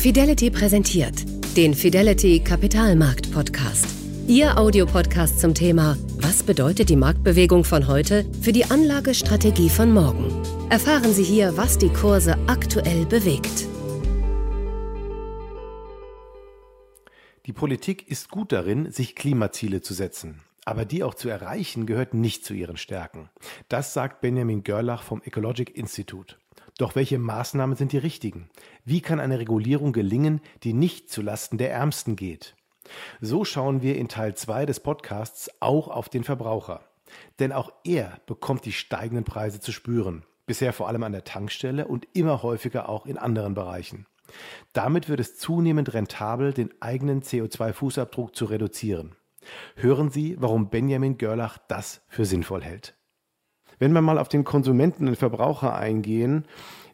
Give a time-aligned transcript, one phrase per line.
[0.00, 1.26] Fidelity präsentiert
[1.58, 3.86] den Fidelity Kapitalmarkt Podcast.
[4.26, 10.42] Ihr Audiopodcast zum Thema Was bedeutet die Marktbewegung von heute für die Anlagestrategie von morgen?
[10.70, 13.66] Erfahren Sie hier, was die Kurse aktuell bewegt.
[17.44, 20.40] Die Politik ist gut darin, sich Klimaziele zu setzen.
[20.64, 23.28] Aber die auch zu erreichen, gehört nicht zu ihren Stärken.
[23.68, 26.36] Das sagt Benjamin Görlach vom Ecologic Institute.
[26.80, 28.48] Doch welche Maßnahmen sind die richtigen?
[28.86, 32.56] Wie kann eine Regulierung gelingen, die nicht zulasten der Ärmsten geht?
[33.20, 36.80] So schauen wir in Teil 2 des Podcasts auch auf den Verbraucher.
[37.38, 40.24] Denn auch er bekommt die steigenden Preise zu spüren.
[40.46, 44.06] Bisher vor allem an der Tankstelle und immer häufiger auch in anderen Bereichen.
[44.72, 49.16] Damit wird es zunehmend rentabel, den eigenen CO2-Fußabdruck zu reduzieren.
[49.76, 52.94] Hören Sie, warum Benjamin Görlach das für sinnvoll hält.
[53.80, 56.44] Wenn wir mal auf den Konsumenten und Verbraucher eingehen,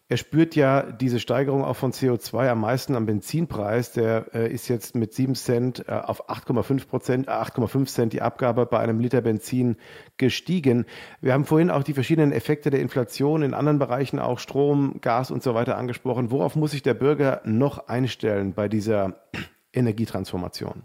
[0.08, 3.90] er spürt ja diese Steigerung auch von CO2 am meisten am Benzinpreis.
[3.90, 8.22] Der äh, ist jetzt mit 7 Cent äh, auf 8,5 Prozent, äh, 8,5 Cent die
[8.22, 9.78] Abgabe bei einem Liter Benzin
[10.16, 10.86] gestiegen.
[11.20, 15.32] Wir haben vorhin auch die verschiedenen Effekte der Inflation in anderen Bereichen, auch Strom, Gas
[15.32, 16.30] und so weiter angesprochen.
[16.30, 19.26] Worauf muss sich der Bürger noch einstellen bei dieser
[19.72, 20.84] Energietransformation?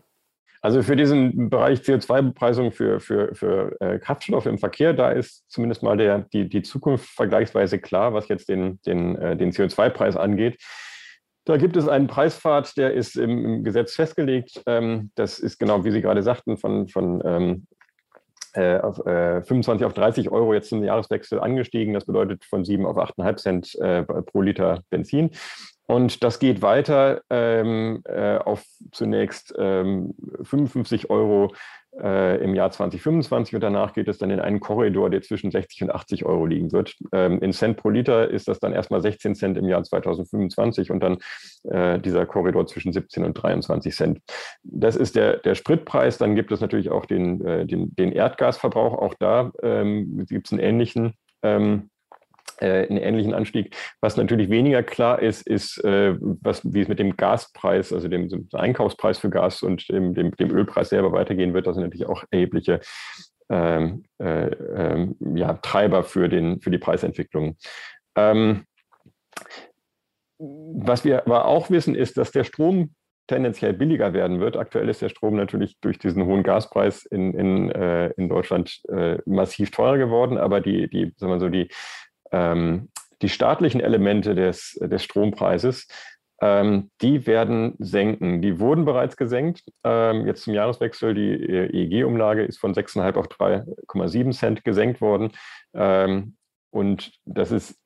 [0.63, 5.81] Also für diesen Bereich CO2-Bepreisung für, für, für äh, Kraftstoffe im Verkehr, da ist zumindest
[5.81, 10.61] mal der, die, die Zukunft vergleichsweise klar, was jetzt den, den, äh, den CO2-Preis angeht.
[11.45, 14.61] Da gibt es einen Preispfad, der ist im, im Gesetz festgelegt.
[14.67, 17.67] Ähm, das ist genau, wie Sie gerade sagten, von, von ähm,
[18.53, 21.95] äh, auf, äh, 25 auf 30 Euro jetzt zum Jahreswechsel angestiegen.
[21.95, 25.31] Das bedeutet von 7 auf 8,5 Cent äh, pro Liter Benzin.
[25.91, 31.53] Und das geht weiter ähm, äh, auf zunächst ähm, 55 Euro
[32.01, 35.83] äh, im Jahr 2025 und danach geht es dann in einen Korridor, der zwischen 60
[35.83, 36.95] und 80 Euro liegen wird.
[37.11, 41.01] Ähm, in Cent pro Liter ist das dann erstmal 16 Cent im Jahr 2025 und
[41.01, 41.17] dann
[41.63, 44.21] äh, dieser Korridor zwischen 17 und 23 Cent.
[44.63, 46.17] Das ist der, der Spritpreis.
[46.17, 48.93] Dann gibt es natürlich auch den, äh, den, den Erdgasverbrauch.
[48.97, 51.90] Auch da ähm, gibt es einen ähnlichen ähm, äh,
[52.65, 53.75] einen ähnlichen Anstieg.
[54.01, 58.29] Was natürlich weniger klar ist, ist, äh, was, wie es mit dem Gaspreis, also dem,
[58.29, 61.67] dem Einkaufspreis für Gas und dem, dem, dem, Ölpreis selber weitergehen wird.
[61.67, 62.79] Das sind natürlich auch erhebliche
[63.49, 67.57] ähm, äh, ähm, ja, Treiber für, den, für die Preisentwicklung.
[68.15, 68.65] Ähm,
[70.39, 72.95] was wir aber auch wissen, ist, dass der Strom
[73.27, 74.57] tendenziell billiger werden wird.
[74.57, 79.19] Aktuell ist der Strom natürlich durch diesen hohen Gaspreis in, in, äh, in Deutschland äh,
[79.25, 81.69] massiv teurer geworden, aber die, die, sagen wir so, die
[82.31, 82.89] ähm,
[83.21, 85.87] die staatlichen Elemente des, des Strompreises,
[86.41, 88.41] ähm, die werden senken.
[88.41, 89.63] Die wurden bereits gesenkt.
[89.83, 95.31] Ähm, jetzt zum Jahreswechsel, die EEG-Umlage ist von 6,5 auf 3,7 Cent gesenkt worden.
[95.75, 96.35] Ähm,
[96.71, 97.79] und das ist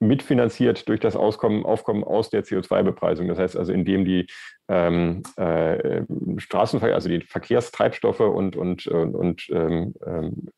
[0.00, 3.28] mitfinanziert durch das Auskommen, Aufkommen aus der CO2-Bepreisung.
[3.28, 4.26] Das heißt also, indem die
[4.68, 6.02] ähm, äh,
[6.36, 9.94] Straßenverkehr, also die Verkehrstreibstoffe und, und, und, und ähm,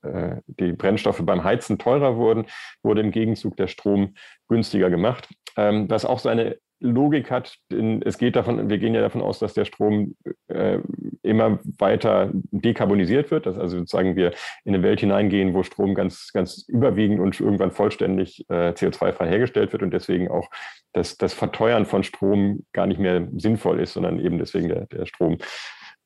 [0.03, 2.47] äh, die Brennstoffe beim Heizen teurer wurden,
[2.83, 4.15] wurde im Gegenzug der Strom
[4.49, 5.29] günstiger gemacht.
[5.57, 7.57] Ähm, was auch seine Logik hat,
[8.05, 10.15] es geht davon, wir gehen ja davon aus, dass der Strom
[10.49, 10.79] äh,
[11.23, 14.33] immer weiter dekarbonisiert wird, dass also sozusagen wir
[14.65, 19.73] in eine Welt hineingehen, wo Strom ganz, ganz überwiegend und irgendwann vollständig äh, CO2-frei hergestellt
[19.73, 20.49] wird und deswegen auch
[20.93, 25.07] das, das Verteuern von Strom gar nicht mehr sinnvoll ist, sondern eben deswegen der, der
[25.07, 25.39] Strom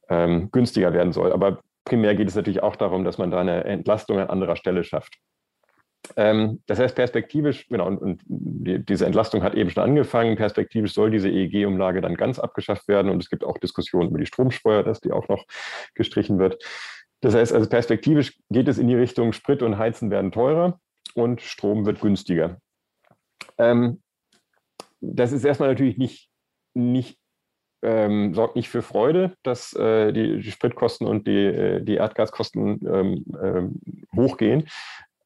[0.09, 1.32] ähm, günstiger werden soll.
[1.32, 4.84] Aber primär geht es natürlich auch darum, dass man da eine Entlastung an anderer Stelle
[4.84, 5.19] schafft.
[6.16, 10.36] Ähm, das heißt, perspektivisch, genau, und, und die, diese Entlastung hat eben schon angefangen.
[10.36, 13.10] Perspektivisch soll diese EEG-Umlage dann ganz abgeschafft werden.
[13.10, 15.44] Und es gibt auch Diskussionen über die Stromsteuer, dass die auch noch
[15.94, 16.62] gestrichen wird.
[17.20, 20.80] Das heißt also, perspektivisch geht es in die Richtung, Sprit und Heizen werden teurer
[21.14, 22.58] und Strom wird günstiger.
[23.58, 24.00] Ähm,
[25.00, 26.30] das ist erstmal natürlich nicht,
[26.74, 27.18] nicht
[27.82, 32.80] ähm, sorgt nicht für Freude, dass äh, die, die, Spritkosten und die, äh, die Erdgaskosten
[32.86, 33.80] ähm, ähm,
[34.14, 34.68] hochgehen.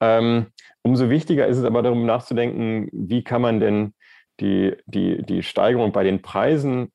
[0.01, 0.47] Ähm,
[0.83, 3.95] umso wichtiger ist es aber darum nachzudenken, wie kann man denn
[4.41, 6.93] die, die, die Steigerung bei den Preisen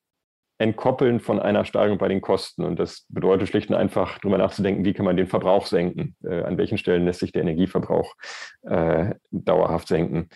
[0.58, 2.64] entkoppeln von einer Steigerung bei den Kosten.
[2.64, 6.16] Und das bedeutet schlicht und einfach darüber nachzudenken, wie kann man den Verbrauch senken?
[6.22, 8.14] Äh, an welchen Stellen lässt sich der Energieverbrauch
[8.62, 10.28] äh, dauerhaft senken?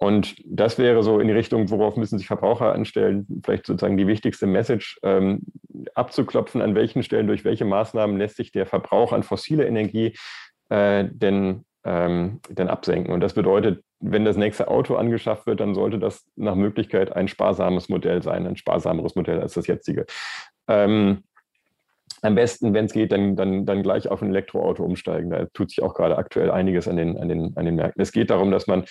[0.00, 4.06] Und das wäre so in die Richtung, worauf müssen sich Verbraucher anstellen, vielleicht sozusagen die
[4.06, 5.42] wichtigste Message, ähm,
[5.94, 10.14] abzuklopfen, an welchen Stellen, durch welche Maßnahmen lässt sich der Verbrauch an fossile Energie
[10.70, 13.12] äh, denn ähm, dann absenken.
[13.12, 17.28] Und das bedeutet, wenn das nächste Auto angeschafft wird, dann sollte das nach Möglichkeit ein
[17.28, 20.04] sparsames Modell sein, ein sparsameres Modell als das jetzige.
[20.68, 21.24] Ähm,
[22.22, 25.30] am besten, wenn es geht, dann, dann, dann gleich auf ein Elektroauto umsteigen.
[25.30, 28.02] Da tut sich auch gerade aktuell einiges an den, an den, an den Märkten.
[28.02, 28.84] Es geht darum, dass man,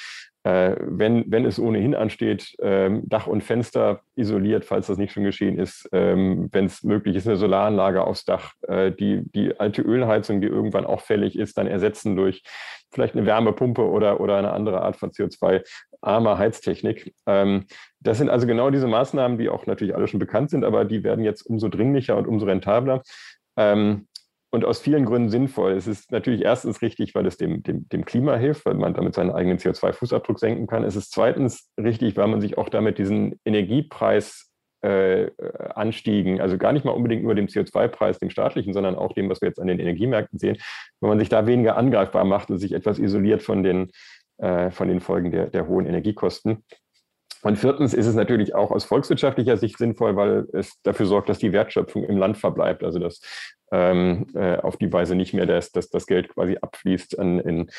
[0.44, 5.24] äh, wenn, wenn es ohnehin ansteht, ähm, Dach und Fenster isoliert, falls das nicht schon
[5.24, 9.81] geschehen ist, ähm, wenn es möglich ist, eine Solaranlage aufs Dach, äh, die, die alte
[9.81, 12.44] Ölheizung, die irgendwann auch fällig ist, dann ersetzen durch
[12.91, 17.13] vielleicht eine Wärmepumpe oder, oder eine andere Art von CO2-armer Heiztechnik.
[17.25, 17.65] Ähm,
[18.07, 21.04] das sind also genau diese Maßnahmen, die auch natürlich alle schon bekannt sind, aber die
[21.04, 23.04] werden jetzt umso dringlicher und umso rentabler.
[23.57, 24.07] Ähm,
[24.50, 25.74] und aus vielen Gründen sinnvoll.
[25.74, 29.13] Es ist natürlich erstens richtig, weil es dem, dem, dem Klima hilft, weil man damit
[29.13, 30.86] seinen eigenen CO2-Fußabdruck senken kann.
[30.86, 34.50] Es ist zweitens richtig, weil man sich auch damit diesen Energiepreis
[34.81, 35.30] äh,
[35.75, 39.42] Anstiegen, also gar nicht mal unbedingt nur dem CO2-Preis, dem staatlichen, sondern auch dem, was
[39.42, 40.57] wir jetzt an den Energiemärkten sehen,
[41.01, 43.92] wenn man sich da weniger angreifbar macht und sich etwas isoliert von den,
[44.38, 46.63] äh, von den Folgen der, der hohen Energiekosten.
[47.48, 51.40] Und viertens ist es natürlich auch aus volkswirtschaftlicher Sicht sinnvoll, weil es dafür sorgt, dass
[51.40, 52.84] die Wertschöpfung im Land verbleibt.
[52.84, 53.22] Also dass
[53.72, 57.72] ähm, äh, auf die Weise nicht mehr das, das, das Geld quasi abfließt an, in,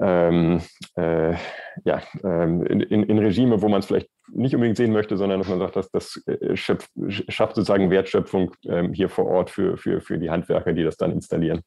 [0.00, 0.62] ähm,
[0.96, 1.34] äh,
[1.84, 5.38] ja, ähm, in, in, in, Regime, wo man es vielleicht nicht unbedingt sehen möchte, sondern
[5.40, 6.90] dass man sagt, dass das äh, schöpft,
[7.28, 11.12] schafft sozusagen Wertschöpfung ähm, hier vor Ort für, für, für die Handwerker, die das dann
[11.12, 11.60] installieren.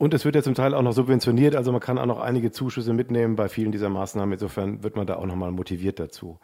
[0.00, 2.50] Und es wird ja zum Teil auch noch subventioniert, also man kann auch noch einige
[2.50, 4.32] Zuschüsse mitnehmen bei vielen dieser Maßnahmen.
[4.32, 6.38] Insofern wird man da auch nochmal motiviert dazu.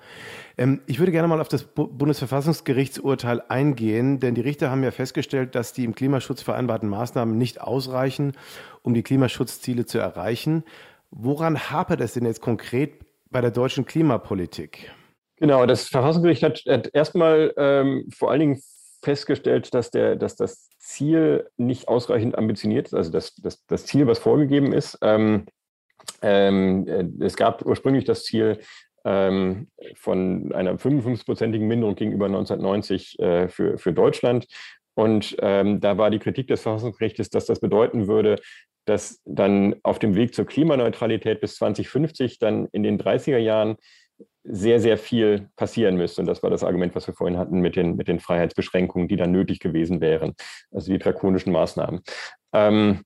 [0.58, 5.54] Ähm, ich würde gerne mal auf das Bundesverfassungsgerichtsurteil eingehen, denn die Richter haben ja festgestellt,
[5.54, 8.34] dass die im Klimaschutz vereinbarten Maßnahmen nicht ausreichen,
[8.82, 10.62] um die Klimaschutzziele zu erreichen.
[11.10, 14.92] Woran hapert es denn jetzt konkret bei der deutschen Klimapolitik?
[15.38, 18.60] Genau, das Verfassungsgericht hat, hat erstmal ähm, vor allen Dingen
[19.06, 24.08] festgestellt, dass, der, dass das Ziel nicht ausreichend ambitioniert ist, also das, das, das Ziel,
[24.08, 24.98] was vorgegeben ist.
[25.00, 25.46] Ähm,
[26.22, 28.58] ähm, äh, es gab ursprünglich das Ziel
[29.04, 34.48] ähm, von einer 55-prozentigen Minderung gegenüber 1990 äh, für, für Deutschland.
[34.94, 38.36] Und ähm, da war die Kritik des Verfassungsgerichtes, dass das bedeuten würde,
[38.86, 43.76] dass dann auf dem Weg zur Klimaneutralität bis 2050 dann in den 30er Jahren
[44.44, 46.20] sehr, sehr viel passieren müsste.
[46.20, 49.16] Und das war das Argument, was wir vorhin hatten mit den, mit den Freiheitsbeschränkungen, die
[49.16, 50.34] dann nötig gewesen wären,
[50.70, 52.02] also die drakonischen Maßnahmen.
[52.52, 53.02] Ähm,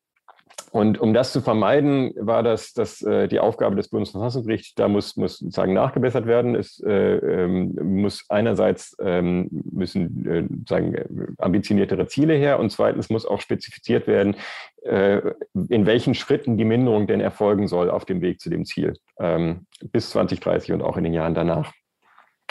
[0.72, 4.74] und um das zu vermeiden, war das, das äh, die Aufgabe des Bundesverfassungsgerichts.
[4.74, 6.54] Da muss, muss sozusagen nachgebessert werden.
[6.54, 13.26] Es äh, ähm, muss einerseits ähm, müssen äh, sagen ambitioniertere Ziele her und zweitens muss
[13.26, 18.40] auch spezifiziert werden, äh, in welchen Schritten die Minderung denn erfolgen soll auf dem Weg
[18.40, 21.72] zu dem Ziel ähm, bis 2030 und auch in den Jahren danach.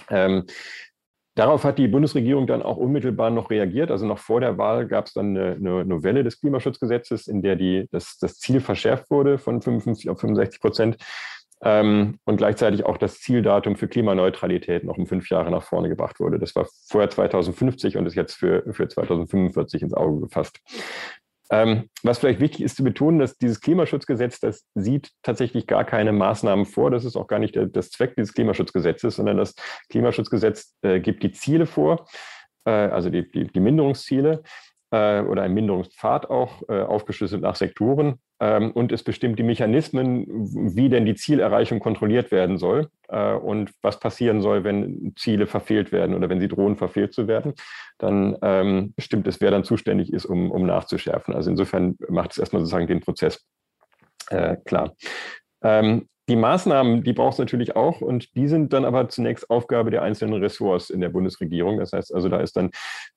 [0.10, 0.46] Ähm,
[1.40, 3.92] Darauf hat die Bundesregierung dann auch unmittelbar noch reagiert.
[3.92, 7.56] Also noch vor der Wahl gab es dann eine, eine, Novelle des Klimaschutzgesetzes, in der
[7.56, 10.98] die, das, das Ziel verschärft wurde von 55 auf 65 Prozent
[11.64, 16.20] ähm, und gleichzeitig auch das Zieldatum für Klimaneutralität noch um fünf Jahre nach vorne gebracht
[16.20, 16.40] wurde.
[16.40, 20.60] Das war vorher 2050 und ist jetzt für, für 2045 ins Auge gefasst.
[21.52, 26.12] Ähm, was vielleicht wichtig ist zu betonen, dass dieses Klimaschutzgesetz, das sieht tatsächlich gar keine
[26.12, 26.92] Maßnahmen vor.
[26.92, 29.56] Das ist auch gar nicht der, das Zweck dieses Klimaschutzgesetzes, sondern das
[29.90, 32.06] Klimaschutzgesetz äh, gibt die Ziele vor,
[32.66, 34.44] äh, also die, die, die Minderungsziele
[34.92, 38.20] äh, oder ein Minderungspfad auch, äh, aufgeschlüsselt nach Sektoren.
[38.40, 40.26] Ähm, und es bestimmt die Mechanismen,
[40.76, 45.92] wie denn die Zielerreichung kontrolliert werden soll äh, und was passieren soll, wenn Ziele verfehlt
[45.92, 47.54] werden oder wenn sie drohen, verfehlt zu werden.
[47.98, 51.36] Dann ähm, bestimmt es, wer dann zuständig ist, um, um nachzuschärfen.
[51.36, 53.46] Also insofern macht es erstmal sozusagen den Prozess
[54.30, 54.96] äh, klar.
[55.62, 59.90] Ähm, die Maßnahmen, die braucht es natürlich auch und die sind dann aber zunächst Aufgabe
[59.90, 61.80] der einzelnen Ressorts in der Bundesregierung.
[61.80, 62.70] Das heißt also, da ist dann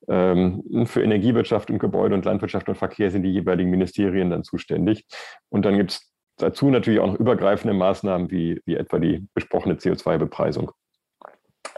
[0.08, 5.04] ähm, für Energiewirtschaft und Gebäude und Landwirtschaft und Verkehr sind die jeweiligen Ministerien dann zuständig.
[5.50, 9.74] Und dann gibt es dazu natürlich auch noch übergreifende Maßnahmen wie, wie etwa die besprochene
[9.74, 10.72] CO2-Bepreisung.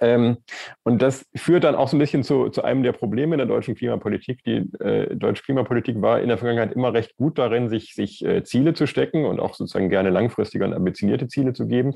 [0.01, 0.39] Ähm,
[0.83, 3.75] und das führt dann auch so ein bisschen zu, zu einem der Probleme der deutschen
[3.75, 4.43] Klimapolitik.
[4.45, 8.45] Die äh, deutsche Klimapolitik war in der Vergangenheit immer recht gut darin, sich, sich äh,
[8.45, 11.95] Ziele zu stecken und auch sozusagen gerne langfristige und ambitionierte Ziele zu geben.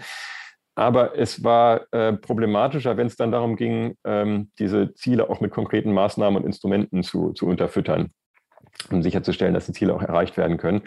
[0.74, 5.50] Aber es war äh, problematischer, wenn es dann darum ging, ähm, diese Ziele auch mit
[5.50, 8.12] konkreten Maßnahmen und Instrumenten zu, zu unterfüttern,
[8.90, 10.82] um sicherzustellen, dass die Ziele auch erreicht werden können.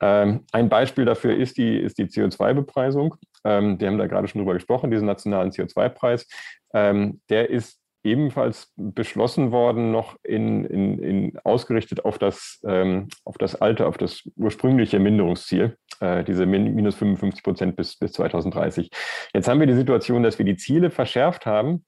[0.00, 3.14] Ähm, ein Beispiel dafür ist die, ist die CO2-Bepreisung.
[3.44, 6.28] Ähm, wir haben da gerade schon drüber gesprochen, diesen nationalen CO2-Preis.
[6.74, 13.36] Ähm, der ist ebenfalls beschlossen worden, noch in, in, in ausgerichtet auf das, ähm, auf
[13.36, 18.90] das alte, auf das ursprüngliche Minderungsziel, äh, diese min minus 55 Prozent bis, bis 2030.
[19.34, 21.84] Jetzt haben wir die Situation, dass wir die Ziele verschärft haben,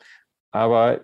[0.50, 1.00] aber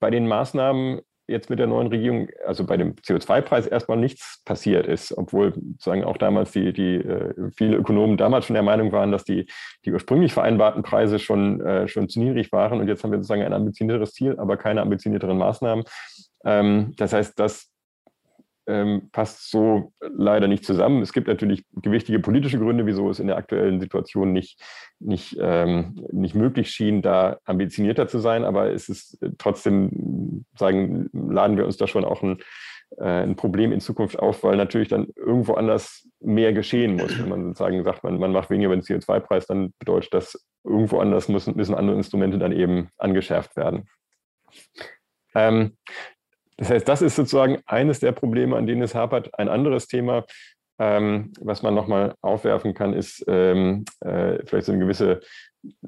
[0.00, 4.86] bei den Maßnahmen jetzt mit der neuen Regierung, also bei dem CO2-Preis erstmal nichts passiert
[4.86, 9.12] ist, obwohl sozusagen auch damals die, die äh, viele Ökonomen damals schon der Meinung waren,
[9.12, 9.46] dass die,
[9.84, 12.80] die ursprünglich vereinbarten Preise schon, äh, schon zu niedrig waren.
[12.80, 15.84] Und jetzt haben wir sozusagen ein ambitionierteres Ziel, aber keine ambitionierteren Maßnahmen.
[16.44, 17.70] Ähm, das heißt, das
[18.68, 21.02] ähm, passt so leider nicht zusammen.
[21.02, 24.62] Es gibt natürlich gewichtige politische Gründe, wieso es in der aktuellen Situation nicht,
[25.00, 28.44] nicht, ähm, nicht möglich schien, da ambitionierter zu sein.
[28.44, 32.38] Aber es ist trotzdem, sagen, laden wir uns da schon auch ein,
[32.98, 37.18] äh, ein Problem in Zukunft auf, weil natürlich dann irgendwo anders mehr geschehen muss.
[37.18, 40.98] Wenn man sozusagen sagt, man, man macht weniger über den CO2-Preis, dann bedeutet das, irgendwo
[41.00, 43.88] anders müssen, müssen andere Instrumente dann eben angeschärft werden.
[45.34, 45.76] Ähm,
[46.58, 49.30] das heißt, das ist sozusagen eines der Probleme, an denen es hapert.
[49.38, 50.24] Ein anderes Thema,
[50.80, 55.20] ähm, was man nochmal aufwerfen kann, ist ähm, äh, vielleicht so eine gewisse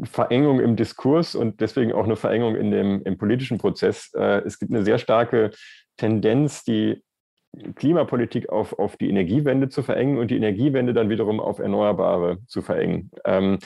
[0.05, 4.13] Verengung im Diskurs und deswegen auch eine Verengung in dem, im politischen Prozess.
[4.15, 5.51] Äh, es gibt eine sehr starke
[5.97, 7.03] Tendenz, die
[7.75, 12.63] Klimapolitik auf, auf die Energiewende zu verengen und die Energiewende dann wiederum auf Erneuerbare zu
[12.63, 13.11] verengen.
[13.25, 13.59] Ähm,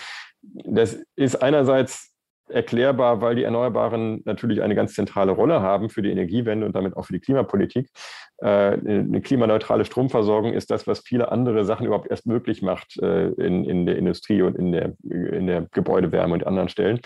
[0.42, 2.13] das ist einerseits
[2.48, 6.96] erklärbar, weil die Erneuerbaren natürlich eine ganz zentrale Rolle haben für die Energiewende und damit
[6.96, 7.88] auch für die Klimapolitik.
[8.38, 13.28] Äh, eine klimaneutrale Stromversorgung ist das, was viele andere Sachen überhaupt erst möglich macht äh,
[13.28, 17.00] in, in der Industrie und in der, in der Gebäudewärme und anderen Stellen.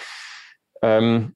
[0.82, 1.34] Ähm,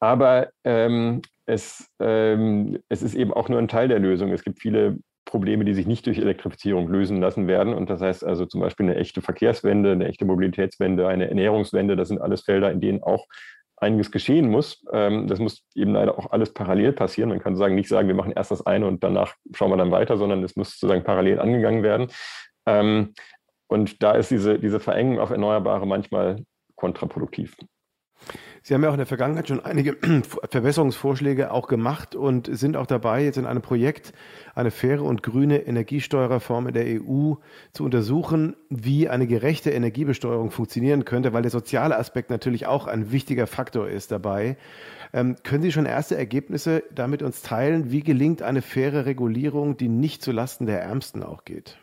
[0.00, 4.32] aber ähm, es, ähm, es ist eben auch nur ein Teil der Lösung.
[4.32, 4.98] Es gibt viele
[5.32, 7.72] Probleme, die sich nicht durch Elektrifizierung lösen lassen werden.
[7.72, 12.08] Und das heißt also zum Beispiel eine echte Verkehrswende, eine echte Mobilitätswende, eine Ernährungswende, das
[12.08, 13.26] sind alles Felder, in denen auch
[13.78, 14.84] einiges geschehen muss.
[14.92, 17.30] Ähm, das muss eben leider auch alles parallel passieren.
[17.30, 19.90] Man kann sagen, nicht sagen, wir machen erst das eine und danach schauen wir dann
[19.90, 22.08] weiter, sondern es muss sozusagen parallel angegangen werden.
[22.66, 23.14] Ähm,
[23.68, 26.44] und da ist diese, diese Verengung auf Erneuerbare manchmal
[26.76, 27.56] kontraproduktiv.
[28.64, 29.96] Sie haben ja auch in der Vergangenheit schon einige
[30.50, 34.12] Verbesserungsvorschläge auch gemacht und sind auch dabei, jetzt in einem Projekt
[34.54, 37.34] eine faire und grüne Energiesteuerreform in der EU
[37.72, 43.10] zu untersuchen, wie eine gerechte Energiebesteuerung funktionieren könnte, weil der soziale Aspekt natürlich auch ein
[43.10, 44.56] wichtiger Faktor ist dabei.
[45.12, 47.90] Ähm, können Sie schon erste Ergebnisse damit uns teilen?
[47.90, 51.78] Wie gelingt eine faire Regulierung, die nicht zulasten der Ärmsten auch geht?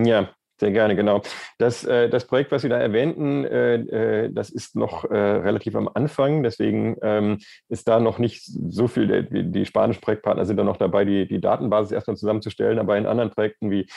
[0.00, 0.30] Ja,
[0.62, 1.22] sehr gerne, genau.
[1.58, 5.74] Das, äh, das Projekt, was Sie da erwähnten, äh, äh, das ist noch äh, relativ
[5.74, 6.44] am Anfang.
[6.44, 7.38] Deswegen ähm,
[7.68, 11.26] ist da noch nicht so viel, die, die, spanischen Projektpartner sind da noch dabei, die,
[11.26, 12.78] die Datenbasis erstmal zusammenzustellen.
[12.78, 13.88] Aber in anderen Projekten wie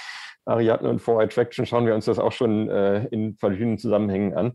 [0.46, 4.54] Ariadne und 4iTraction schauen wir uns das auch schon äh, in verschiedenen Zusammenhängen an.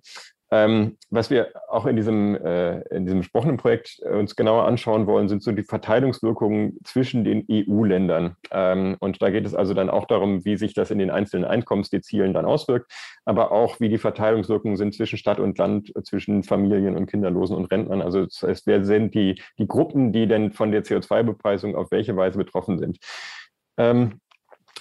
[0.53, 5.07] Ähm, was wir auch in diesem, äh, in diesem besprochenen Projekt äh, uns genauer anschauen
[5.07, 8.37] wollen, sind so die Verteilungswirkungen zwischen den EU-Ländern.
[8.51, 11.45] Ähm, und da geht es also dann auch darum, wie sich das in den einzelnen
[11.45, 12.91] Einkommensdezilen dann auswirkt,
[13.25, 17.67] aber auch, wie die Verteilungswirkungen sind zwischen Stadt und Land, zwischen Familien und Kinderlosen und
[17.67, 18.03] Rentnern.
[18.03, 22.17] Also das heißt, wer sind die, die Gruppen, die denn von der CO2-Bepreisung auf welche
[22.17, 22.99] Weise betroffen sind.
[23.79, 24.21] Ähm,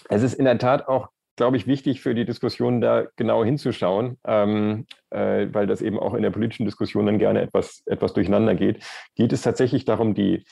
[0.10, 4.18] es ist in der Tat auch glaube ich, wichtig für die Diskussion, da genau hinzuschauen,
[4.28, 8.56] ähm, äh, weil das eben auch in der politischen Diskussion dann gerne etwas, etwas durcheinander
[8.56, 8.84] geht.
[9.16, 10.44] Geht es tatsächlich darum, die,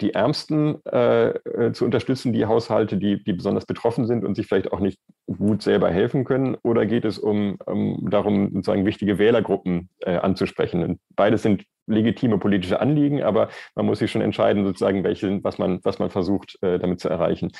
[0.00, 4.46] die Ärmsten äh, äh, zu unterstützen, die Haushalte, die, die besonders betroffen sind und sich
[4.46, 6.56] vielleicht auch nicht gut selber helfen können?
[6.62, 10.82] Oder geht es um, um darum, sozusagen wichtige Wählergruppen äh, anzusprechen?
[10.82, 15.58] Und beides sind legitime politische Anliegen, aber man muss sich schon entscheiden, sozusagen, welche, was
[15.58, 17.52] man, was man versucht, äh, damit zu erreichen.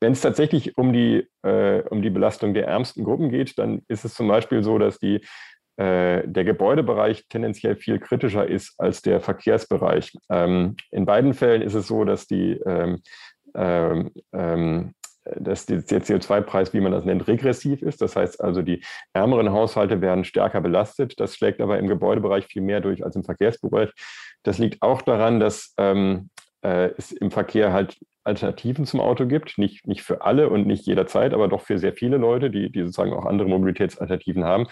[0.00, 4.04] Wenn es tatsächlich um die, äh, um die Belastung der ärmsten Gruppen geht, dann ist
[4.04, 5.20] es zum Beispiel so, dass die,
[5.76, 10.12] äh, der Gebäudebereich tendenziell viel kritischer ist als der Verkehrsbereich.
[10.30, 13.02] Ähm, in beiden Fällen ist es so, dass die ähm,
[13.54, 14.92] ähm, ähm
[15.36, 18.00] dass der CO2-Preis, wie man das nennt, regressiv ist.
[18.00, 21.18] Das heißt also, die ärmeren Haushalte werden stärker belastet.
[21.20, 23.90] Das schlägt aber im Gebäudebereich viel mehr durch als im Verkehrsbereich.
[24.42, 26.30] Das liegt auch daran, dass ähm,
[26.62, 27.98] äh, es im Verkehr halt
[28.28, 29.58] Alternativen zum Auto gibt.
[29.58, 32.80] Nicht, nicht für alle und nicht jederzeit, aber doch für sehr viele Leute, die, die
[32.80, 34.66] sozusagen auch andere Mobilitätsalternativen haben.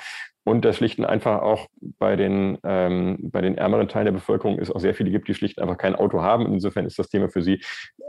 [0.44, 1.66] Und das schlicht und einfach auch
[1.98, 5.34] bei den, ähm, bei den ärmeren Teilen der Bevölkerung es auch sehr viele gibt, die
[5.34, 6.46] schlicht einfach kein Auto haben.
[6.46, 7.60] insofern ist das Thema für sie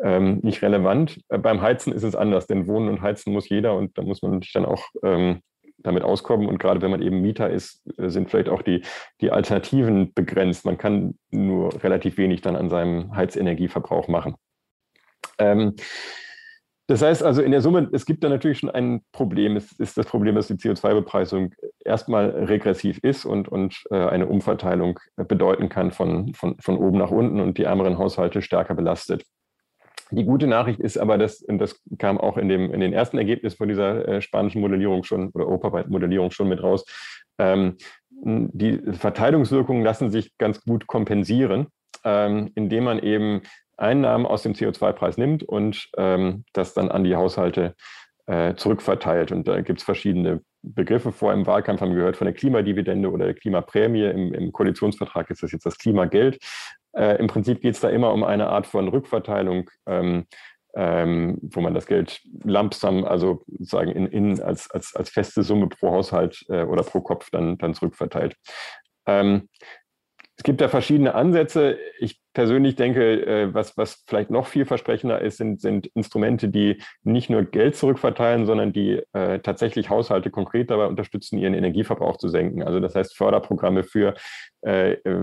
[0.04, 1.20] ähm, nicht relevant.
[1.30, 4.22] Äh, beim Heizen ist es anders, denn Wohnen und Heizen muss jeder und da muss
[4.22, 5.42] man natürlich dann auch ähm,
[5.88, 6.48] damit auskommen.
[6.48, 8.84] Und gerade wenn man eben Mieter ist, äh, sind vielleicht auch die,
[9.22, 10.66] die Alternativen begrenzt.
[10.66, 14.36] Man kann nur relativ wenig dann an seinem Heizenergieverbrauch machen.
[15.40, 15.76] Ähm,
[16.90, 19.58] das heißt also in der Summe, es gibt da natürlich schon ein Problem.
[19.58, 21.54] Es ist das Problem, dass die CO2-Bepreisung
[21.84, 27.12] erstmal regressiv ist und, und äh, eine Umverteilung bedeuten kann von, von, von oben nach
[27.12, 29.26] unten und die ärmeren Haushalte stärker belastet.
[30.12, 33.18] Die gute Nachricht ist aber, dass, und das kam auch in, dem, in den ersten
[33.18, 36.86] Ergebnissen von dieser äh, spanischen Modellierung schon oder europaweiten Modellierung schon mit raus,
[37.40, 37.78] ähm,
[38.10, 41.68] die Verteilungswirkungen lassen sich ganz gut kompensieren,
[42.04, 43.42] ähm, indem man eben
[43.78, 47.76] Einnahmen aus dem CO2-Preis nimmt und ähm, das dann an die Haushalte
[48.26, 49.32] äh, zurückverteilt.
[49.32, 51.12] Und da gibt es verschiedene Begriffe.
[51.12, 54.06] Vor im Wahlkampf haben wir gehört von der Klimadividende oder der Klimaprämie.
[54.06, 56.40] Im, Im, Koalitionsvertrag ist das jetzt das Klimageld.
[56.98, 60.26] Äh, Im Prinzip geht es da immer um eine Art von Rückverteilung ähm,
[60.78, 65.68] ähm, wo man das Geld lampsam, also sozusagen in, in als, als, als feste Summe
[65.68, 68.36] pro Haushalt äh, oder pro Kopf dann, dann zurückverteilt.
[69.08, 69.50] Ähm,
[70.38, 71.80] es gibt da verschiedene Ansätze.
[72.00, 77.32] Ich persönlich denke, äh, was, was vielleicht noch vielversprechender ist, sind, sind Instrumente, die nicht
[77.32, 82.62] nur Geld zurückverteilen, sondern die äh, tatsächlich Haushalte konkret dabei unterstützen, ihren Energieverbrauch zu senken.
[82.62, 84.14] Also das heißt Förderprogramme für
[84.62, 85.18] äh, äh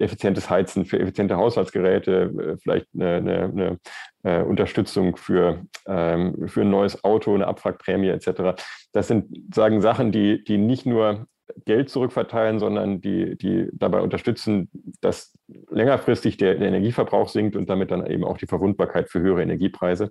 [0.00, 3.78] effizientes Heizen, für effiziente Haushaltsgeräte, äh, vielleicht eine, eine,
[4.24, 8.60] eine Unterstützung für, ähm, für ein neues Auto, eine Abwrackprämie etc.
[8.92, 11.28] Das sind sagen Sachen, die, die nicht nur
[11.64, 15.34] Geld zurückverteilen, sondern die, die dabei unterstützen, dass
[15.70, 20.10] längerfristig der, der Energieverbrauch sinkt und damit dann eben auch die Verwundbarkeit für höhere Energiepreise.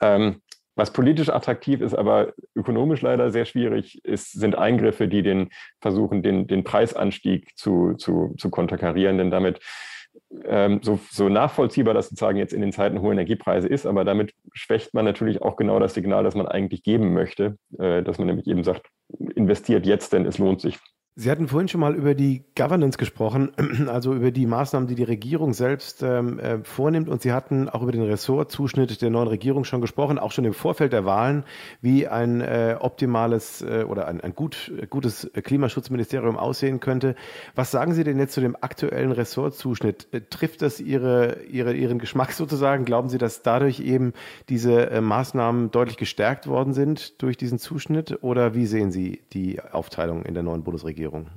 [0.00, 0.42] Ähm,
[0.76, 6.22] was politisch attraktiv ist, aber ökonomisch leider sehr schwierig, ist, sind Eingriffe, die den versuchen,
[6.22, 9.60] den, den Preisanstieg zu, zu, zu konterkarieren, denn damit
[10.46, 14.34] ähm, so, so nachvollziehbar das sozusagen jetzt in den Zeiten hohe Energiepreise ist, aber damit
[14.52, 18.26] schwächt man natürlich auch genau das Signal, das man eigentlich geben möchte, äh, dass man
[18.26, 18.88] nämlich eben sagt,
[19.34, 20.78] investiert jetzt, denn es lohnt sich.
[21.16, 23.52] Sie hatten vorhin schon mal über die Governance gesprochen,
[23.86, 27.08] also über die Maßnahmen, die die Regierung selbst ähm, äh, vornimmt.
[27.08, 30.54] Und Sie hatten auch über den Ressortzuschnitt der neuen Regierung schon gesprochen, auch schon im
[30.54, 31.44] Vorfeld der Wahlen,
[31.80, 37.14] wie ein äh, optimales äh, oder ein, ein gut, gutes Klimaschutzministerium aussehen könnte.
[37.54, 40.08] Was sagen Sie denn jetzt zu dem aktuellen Ressortzuschnitt?
[40.10, 42.84] Äh, trifft das Ihre, Ihre, Ihren Geschmack sozusagen?
[42.84, 44.14] Glauben Sie, dass dadurch eben
[44.48, 48.18] diese äh, Maßnahmen deutlich gestärkt worden sind durch diesen Zuschnitt?
[48.22, 51.03] Oder wie sehen Sie die Aufteilung in der neuen Bundesregierung?
[51.04, 51.28] Regierung.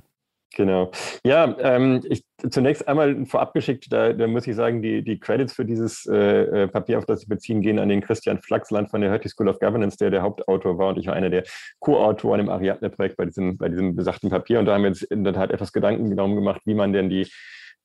[0.56, 0.90] Genau.
[1.24, 5.52] Ja, ähm, ich, zunächst einmal vorab geschickt, da, da muss ich sagen, die, die Credits
[5.52, 9.02] für dieses äh, äh Papier, auf das Sie beziehen, gehen an den Christian Flachsland von
[9.02, 11.44] der Hertie School of Governance, der der Hauptautor war und ich war einer der
[11.80, 14.58] Co-Autoren im Ariadne-Projekt bei diesem, bei diesem besagten Papier.
[14.58, 17.10] Und da haben wir uns in der Tat etwas Gedanken genommen gemacht, wie man denn
[17.10, 17.28] die,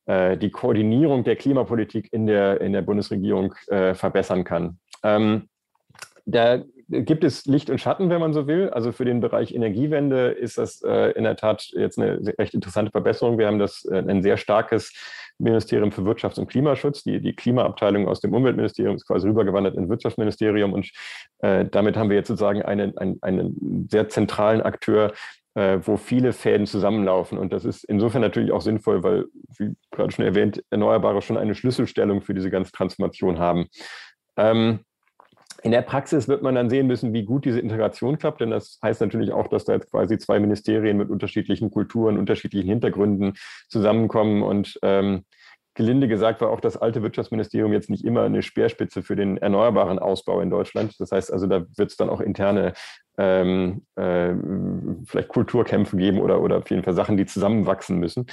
[0.06, 4.78] äh, die Koordinierung der Klimapolitik in der, in der Bundesregierung äh, verbessern kann.
[5.04, 5.48] Ähm,
[6.24, 8.70] da gibt es Licht und Schatten, wenn man so will.
[8.70, 12.90] Also für den Bereich Energiewende ist das äh, in der Tat jetzt eine recht interessante
[12.90, 13.38] Verbesserung.
[13.38, 14.92] Wir haben das äh, ein sehr starkes
[15.38, 17.02] Ministerium für Wirtschafts- und Klimaschutz.
[17.02, 20.90] Die, die Klimaabteilung aus dem Umweltministerium ist quasi rübergewandert ins Wirtschaftsministerium und
[21.38, 25.12] äh, damit haben wir jetzt sozusagen einen, einen, einen sehr zentralen Akteur,
[25.54, 27.38] äh, wo viele Fäden zusammenlaufen.
[27.38, 31.54] Und das ist insofern natürlich auch sinnvoll, weil, wie gerade schon erwähnt, Erneuerbare schon eine
[31.54, 33.66] Schlüsselstellung für diese ganze Transformation haben.
[34.36, 34.80] Ähm,
[35.64, 38.78] in der Praxis wird man dann sehen müssen, wie gut diese Integration klappt, denn das
[38.82, 43.32] heißt natürlich auch, dass da jetzt quasi zwei Ministerien mit unterschiedlichen Kulturen, unterschiedlichen Hintergründen
[43.68, 45.24] zusammenkommen und ähm,
[45.72, 49.98] gelinde gesagt war auch das alte Wirtschaftsministerium jetzt nicht immer eine Speerspitze für den erneuerbaren
[49.98, 51.00] Ausbau in Deutschland.
[51.00, 52.74] Das heißt also, da wird es dann auch interne
[53.16, 54.34] ähm, äh,
[55.06, 58.26] vielleicht Kulturkämpfe geben oder, oder auf jeden Fall Sachen, die zusammenwachsen müssen.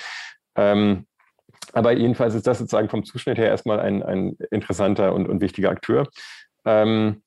[0.55, 1.07] Ähm,
[1.71, 5.69] aber jedenfalls ist das sozusagen vom Zuschnitt her erstmal ein, ein interessanter und, und wichtiger
[5.69, 6.07] Akteur.
[6.65, 7.21] Ähm,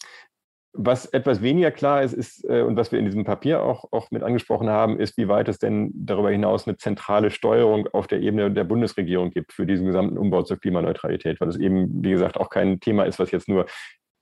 [0.77, 4.11] was etwas weniger klar ist, ist äh, und was wir in diesem Papier auch, auch
[4.11, 8.21] mit angesprochen haben, ist, wie weit es denn darüber hinaus eine zentrale Steuerung auf der
[8.21, 12.37] Ebene der Bundesregierung gibt für diesen gesamten Umbau zur Klimaneutralität, weil es eben, wie gesagt,
[12.37, 13.67] auch kein Thema ist, was jetzt nur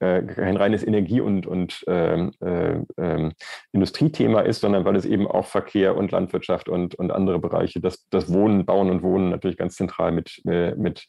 [0.01, 3.31] äh, kein reines Energie- und, und ähm, äh, äh,
[3.73, 8.07] Industriethema ist, sondern weil es eben auch Verkehr und Landwirtschaft und, und andere Bereiche, das,
[8.11, 11.07] das Wohnen, Bauen und Wohnen natürlich ganz zentral mit, äh, mit,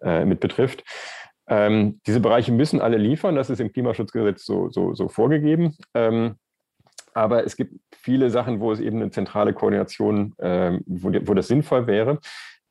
[0.00, 0.84] äh, mit betrifft.
[1.48, 5.76] Ähm, diese Bereiche müssen alle liefern, das ist im Klimaschutzgesetz so, so, so vorgegeben.
[5.94, 6.36] Ähm,
[7.14, 11.48] aber es gibt viele Sachen, wo es eben eine zentrale Koordination, ähm, wo, wo das
[11.48, 12.18] sinnvoll wäre.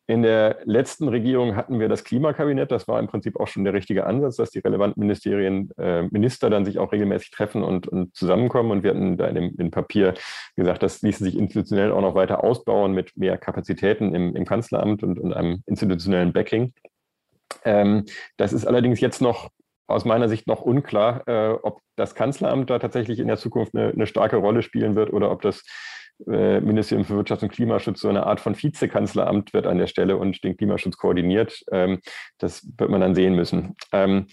[0.07, 2.71] In der letzten Regierung hatten wir das Klimakabinett.
[2.71, 6.51] Das war im Prinzip auch schon der richtige Ansatz, dass die relevanten Ministerien, äh, Minister
[6.51, 8.69] dann sich auch regelmäßig treffen und, und zusammenkommen.
[8.69, 10.13] Und wir hatten da in dem, in Papier
[10.55, 15.01] gesagt, das ließe sich institutionell auch noch weiter ausbauen mit mehr Kapazitäten im, im Kanzleramt
[15.01, 16.71] und, und einem institutionellen Backing.
[17.65, 18.05] Ähm,
[18.37, 19.49] das ist allerdings jetzt noch
[19.87, 23.89] aus meiner Sicht noch unklar, äh, ob das Kanzleramt da tatsächlich in der Zukunft eine,
[23.89, 25.63] eine starke Rolle spielen wird oder ob das
[26.27, 30.17] äh, Ministerium für Wirtschaft und Klimaschutz so eine Art von Vizekanzleramt wird an der Stelle
[30.17, 31.63] und den Klimaschutz koordiniert.
[31.71, 31.99] Ähm,
[32.37, 33.75] das wird man dann sehen müssen.
[33.91, 34.27] Ähm,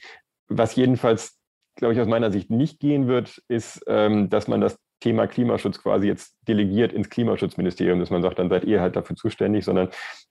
[0.49, 1.39] was jedenfalls,
[1.77, 5.83] glaube ich, aus meiner Sicht nicht gehen wird, ist, ähm, dass man das Thema Klimaschutz
[5.83, 9.89] quasi jetzt delegiert ins Klimaschutzministerium, dass man sagt, dann seid ihr halt dafür zuständig, sondern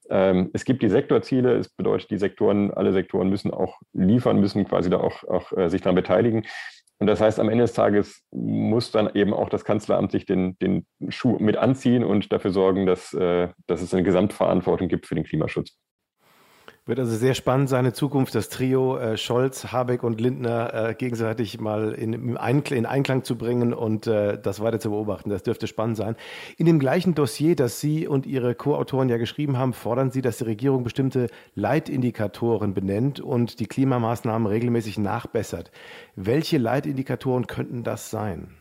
[0.08, 1.56] ähm, es gibt die Sektorziele.
[1.56, 5.68] Es bedeutet, die Sektoren, alle Sektoren müssen auch liefern, müssen quasi da auch, auch äh,
[5.68, 6.46] sich daran beteiligen.
[6.98, 10.56] Und das heißt, am Ende des Tages muss dann eben auch das Kanzleramt sich den,
[10.60, 15.14] den Schuh mit anziehen und dafür sorgen, dass, äh, dass es eine Gesamtverantwortung gibt für
[15.14, 15.76] den Klimaschutz.
[16.84, 21.60] Wird also sehr spannend seine Zukunft, das Trio äh, Scholz, Habeck und Lindner äh, gegenseitig
[21.60, 25.30] mal in, in, Einklang, in, Einklang, zu bringen und äh, das weiter zu beobachten.
[25.30, 26.16] Das dürfte spannend sein.
[26.58, 30.38] In dem gleichen Dossier, das Sie und Ihre Co-Autoren ja geschrieben haben, fordern Sie, dass
[30.38, 35.70] die Regierung bestimmte Leitindikatoren benennt und die Klimamaßnahmen regelmäßig nachbessert.
[36.16, 38.56] Welche Leitindikatoren könnten das sein?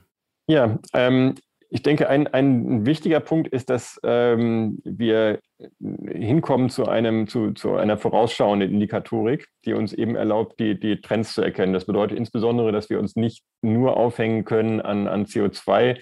[0.48, 1.34] Ja, ähm,
[1.74, 5.40] ich denke, ein, ein wichtiger Punkt ist, dass ähm, wir
[5.80, 11.34] hinkommen zu, einem, zu, zu einer vorausschauenden Indikatorik, die uns eben erlaubt, die, die Trends
[11.34, 11.72] zu erkennen.
[11.72, 15.98] Das bedeutet insbesondere, dass wir uns nicht nur aufhängen können an, an CO2,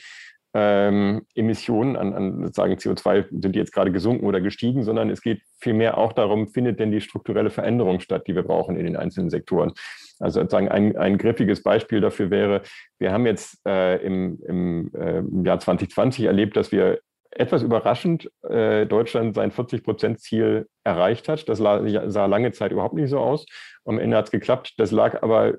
[0.55, 5.21] ähm, Emissionen, an, an sagen CO2 sind die jetzt gerade gesunken oder gestiegen, sondern es
[5.21, 8.95] geht vielmehr auch darum, findet denn die strukturelle Veränderung statt, die wir brauchen in den
[8.95, 9.73] einzelnen Sektoren.
[10.19, 12.61] Also sozusagen ein, ein griffiges Beispiel dafür wäre,
[12.99, 16.99] wir haben jetzt äh, im, im, äh, Jahr 2020 erlebt, dass wir
[17.31, 21.47] etwas überraschend äh, Deutschland sein 40-Prozent-Ziel erreicht hat.
[21.47, 23.45] Das sah lange Zeit überhaupt nicht so aus.
[23.85, 24.73] Am Ende hat es geklappt.
[24.77, 25.55] Das lag aber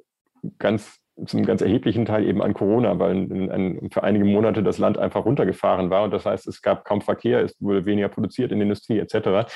[0.59, 4.79] ganz zum ganz erheblichen Teil eben an Corona, weil in, in, für einige Monate das
[4.79, 8.53] Land einfach runtergefahren war und das heißt, es gab kaum Verkehr, es wurde weniger produziert
[8.53, 9.51] in der Industrie etc.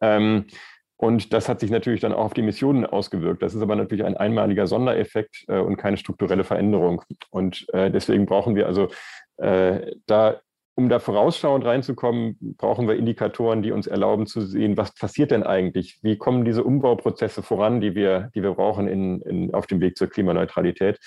[0.00, 0.46] Ähm,
[0.96, 3.42] und das hat sich natürlich dann auch auf die Emissionen ausgewirkt.
[3.42, 7.02] Das ist aber natürlich ein einmaliger Sondereffekt äh, und keine strukturelle Veränderung.
[7.30, 8.88] Und äh, deswegen brauchen wir also
[9.36, 10.40] äh, da
[10.78, 15.42] um da vorausschauend reinzukommen, brauchen wir Indikatoren, die uns erlauben zu sehen, was passiert denn
[15.42, 15.98] eigentlich?
[16.02, 19.96] Wie kommen diese Umbauprozesse voran, die wir, die wir brauchen in, in, auf dem Weg
[19.96, 20.98] zur Klimaneutralität?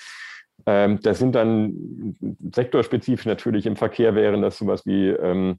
[0.66, 2.16] Ähm, das sind dann
[2.52, 5.58] sektorspezifisch natürlich im Verkehr wären das sowas wie ähm,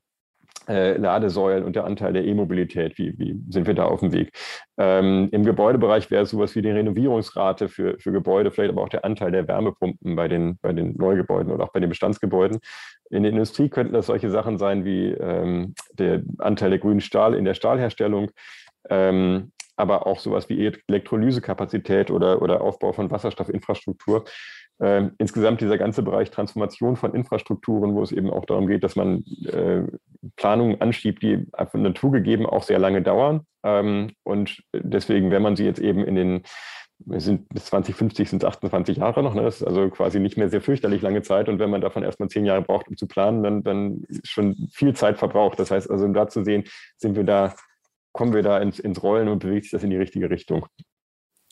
[0.71, 4.31] äh, Ladesäulen und der Anteil der E-Mobilität, wie, wie sind wir da auf dem Weg?
[4.77, 8.89] Ähm, Im Gebäudebereich wäre es sowas wie die Renovierungsrate für, für Gebäude, vielleicht aber auch
[8.89, 12.59] der Anteil der Wärmepumpen bei den, bei den Neugebäuden oder auch bei den Bestandsgebäuden.
[13.09, 17.35] In der Industrie könnten das solche Sachen sein wie ähm, der Anteil der grünen Stahl
[17.35, 18.31] in der Stahlherstellung,
[18.89, 24.23] ähm, aber auch sowas wie Elektrolysekapazität oder, oder Aufbau von Wasserstoffinfrastruktur.
[24.81, 28.95] Ähm, insgesamt dieser ganze Bereich Transformation von Infrastrukturen, wo es eben auch darum geht, dass
[28.95, 29.83] man äh,
[30.37, 33.41] Planungen anschiebt, die einfach naturgegeben auch sehr lange dauern.
[33.63, 36.43] Ähm, und deswegen, wenn man sie jetzt eben in den
[37.05, 39.43] wir sind bis 2050 sind es 28 Jahre noch, ne?
[39.43, 41.49] das ist also quasi nicht mehr sehr fürchterlich lange Zeit.
[41.49, 44.69] Und wenn man davon erstmal zehn Jahre braucht, um zu planen, dann, dann ist schon
[44.71, 45.59] viel Zeit verbraucht.
[45.59, 46.63] Das heißt also, um da zu sehen,
[46.97, 47.55] sind wir da,
[48.11, 50.67] kommen wir da ins, ins Rollen und bewegt sich das in die richtige Richtung.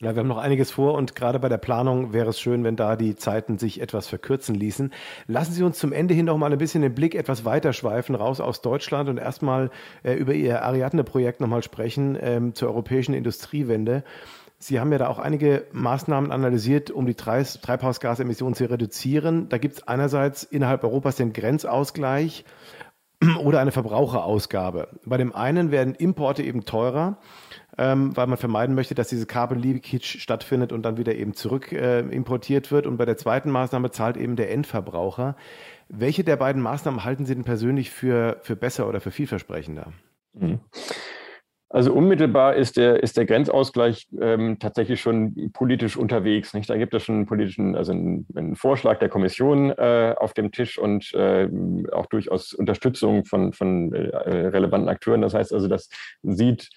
[0.01, 2.77] Ja, wir haben noch einiges vor und gerade bei der Planung wäre es schön, wenn
[2.77, 4.93] da die Zeiten sich etwas verkürzen ließen.
[5.27, 8.15] Lassen Sie uns zum Ende hin noch mal ein bisschen den Blick etwas weiter schweifen,
[8.15, 9.71] raus aus Deutschland und erstmal
[10.03, 14.05] äh, über Ihr Ariadne-Projekt nochmal sprechen ähm, zur europäischen Industriewende.
[14.57, 19.49] Sie haben ja da auch einige Maßnahmen analysiert, um die Treibhausgasemissionen zu reduzieren.
[19.49, 22.45] Da gibt es einerseits innerhalb Europas den Grenzausgleich
[23.43, 24.87] oder eine Verbraucherausgabe.
[25.05, 27.17] Bei dem einen werden Importe eben teurer
[27.79, 31.71] ähm, weil man vermeiden möchte, dass diese Carbon Leakage stattfindet und dann wieder eben zurück
[31.71, 32.85] äh, importiert wird.
[32.85, 35.37] Und bei der zweiten Maßnahme zahlt eben der Endverbraucher.
[35.87, 39.93] Welche der beiden Maßnahmen halten Sie denn persönlich für, für besser oder für vielversprechender?
[40.33, 40.59] Mhm.
[41.71, 46.55] Also unmittelbar ist der, ist der Grenzausgleich ähm, tatsächlich schon politisch unterwegs.
[46.55, 46.67] Nicht?
[46.67, 50.51] Da gibt es schon einen politischen, also einen, einen Vorschlag der Kommission äh, auf dem
[50.51, 51.47] Tisch und äh,
[51.91, 55.21] auch durchaus Unterstützung von, von äh, relevanten Akteuren.
[55.21, 55.89] Das heißt also, das
[56.23, 56.69] sieht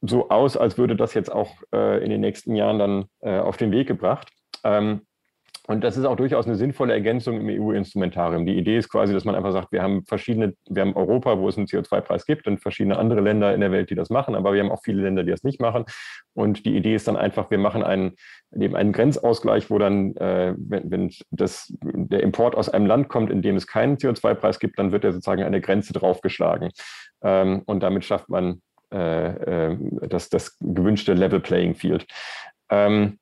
[0.00, 3.58] so aus, als würde das jetzt auch äh, in den nächsten Jahren dann äh, auf
[3.58, 4.30] den Weg gebracht.
[4.64, 5.02] Ähm,
[5.68, 8.46] und das ist auch durchaus eine sinnvolle Ergänzung im EU-Instrumentarium.
[8.46, 11.46] Die Idee ist quasi, dass man einfach sagt, wir haben verschiedene, wir haben Europa, wo
[11.46, 14.54] es einen CO2-Preis gibt und verschiedene andere Länder in der Welt, die das machen, aber
[14.54, 15.84] wir haben auch viele Länder, die das nicht machen.
[16.32, 18.14] Und die Idee ist dann einfach, wir machen einen,
[18.58, 23.30] eben einen Grenzausgleich, wo dann, äh, wenn, wenn das, der Import aus einem Land kommt,
[23.30, 26.70] in dem es keinen CO2-Preis gibt, dann wird er sozusagen eine Grenze draufgeschlagen.
[27.22, 29.76] Ähm, und damit schafft man äh, äh,
[30.08, 32.06] das, das gewünschte Level Playing Field.
[32.70, 33.18] Ähm,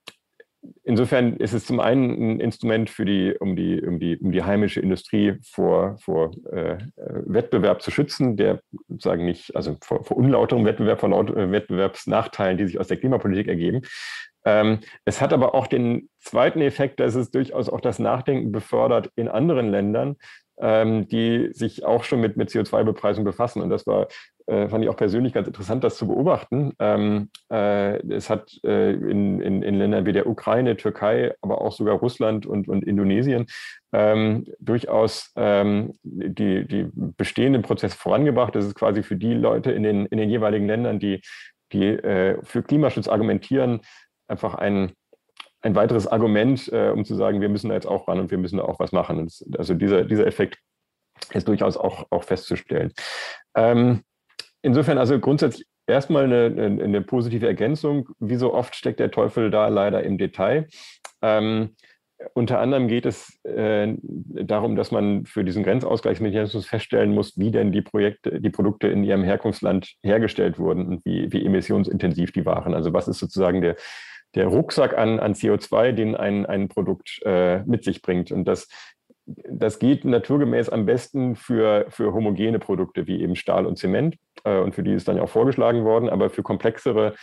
[0.84, 4.42] insofern ist es zum einen ein Instrument für die, um die, um die, um die
[4.42, 10.64] heimische Industrie vor, vor äh, Wettbewerb zu schützen, der sozusagen nicht, also vor, vor unlauterem
[10.64, 13.82] Wettbewerb, vor laut, äh, Wettbewerbsnachteilen, die sich aus der Klimapolitik ergeben.
[14.44, 19.10] Ähm, es hat aber auch den zweiten Effekt, dass es durchaus auch das Nachdenken befördert
[19.16, 20.16] in anderen Ländern,
[20.58, 23.60] ähm, die sich auch schon mit, mit CO2-Bepreisung befassen.
[23.60, 24.06] Und das war
[24.46, 26.72] äh, fand ich auch persönlich ganz interessant, das zu beobachten.
[26.78, 31.72] Ähm, äh, es hat äh, in, in, in, Ländern wie der Ukraine, Türkei, aber auch
[31.72, 33.46] sogar Russland und, und Indonesien
[33.92, 38.54] ähm, durchaus ähm, die, die bestehenden Prozesse vorangebracht.
[38.54, 41.20] Das ist quasi für die Leute in den, in den jeweiligen Ländern, die,
[41.72, 43.80] die äh, für Klimaschutz argumentieren,
[44.28, 44.92] einfach ein,
[45.60, 48.38] ein weiteres Argument, äh, um zu sagen, wir müssen da jetzt auch ran und wir
[48.38, 49.24] müssen da auch was machen.
[49.24, 50.58] Das, also dieser, dieser Effekt
[51.32, 52.92] ist durchaus auch, auch festzustellen.
[53.56, 54.02] Ähm,
[54.66, 58.08] insofern also grundsätzlich erstmal eine, eine, eine, positive Ergänzung.
[58.18, 60.66] Wie so oft steckt der Teufel da leider im Detail.
[61.22, 61.76] Ähm,
[62.34, 67.72] unter anderem geht es äh, darum, dass man für diesen Grenzausgleichsmechanismus feststellen muss, wie denn
[67.72, 72.74] die Projekte, die Produkte in ihrem Herkunftsland hergestellt wurden und wie, wie emissionsintensiv die waren.
[72.74, 73.76] Also was ist sozusagen der,
[74.34, 78.32] der Rucksack an, an CO2, den ein, ein Produkt äh, mit sich bringt.
[78.32, 78.68] Und das,
[79.26, 84.16] das geht naturgemäß am besten für, für homogene Produkte wie eben Stahl und Zement.
[84.44, 86.08] Äh, und für die ist dann ja auch vorgeschlagen worden.
[86.08, 87.14] Aber für komplexere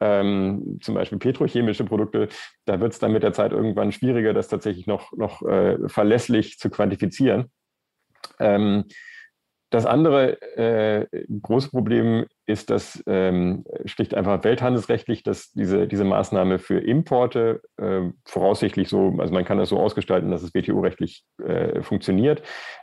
[0.00, 2.28] ähm, zum Beispiel petrochemische Produkte,
[2.64, 6.58] da wird es dann mit der Zeit irgendwann schwieriger, das tatsächlich noch, noch äh, verlässlich
[6.58, 7.50] zu quantifizieren.
[8.40, 8.84] Ähm,
[9.72, 11.06] das andere äh,
[11.40, 18.02] große Problem ist, dass ähm, schlicht einfach welthandelsrechtlich, dass diese, diese Maßnahme für Importe äh,
[18.26, 22.42] voraussichtlich so, also man kann das so ausgestalten, dass es WTO-rechtlich äh, funktioniert.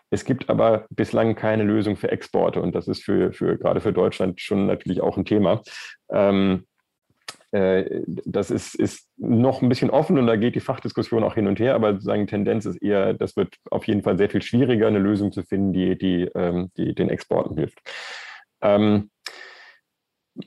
[0.10, 3.93] Es gibt aber bislang keine Lösung für Exporte und das ist für, für gerade für
[3.93, 5.62] Deutschland schon natürlich auch ein Thema.
[6.12, 6.69] Ähm, äh,
[7.52, 11.60] das ist, ist noch ein bisschen offen und da geht die Fachdiskussion auch hin und
[11.60, 15.00] her, aber sozusagen Tendenz ist eher, das wird auf jeden Fall sehr viel schwieriger, eine
[15.00, 17.80] Lösung zu finden, die, die, ähm, die den Exporten hilft.
[18.62, 19.10] Ähm,